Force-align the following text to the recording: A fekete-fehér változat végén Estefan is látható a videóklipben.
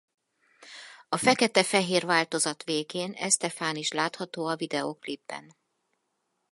A 1.09 1.17
fekete-fehér 1.17 2.05
változat 2.05 2.63
végén 2.63 3.11
Estefan 3.11 3.75
is 3.75 3.91
látható 3.91 4.45
a 4.45 4.55
videóklipben. 4.55 5.55